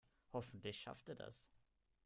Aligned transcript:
Hoffentlich 0.33 0.79
schafft 0.79 1.09
er 1.09 1.15
das. 1.15 1.47